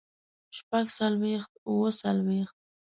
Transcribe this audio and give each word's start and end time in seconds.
شپږ 0.57 0.85
څلوېښت 0.97 1.51
اووه 1.67 1.89
څلوېښت 1.99 2.55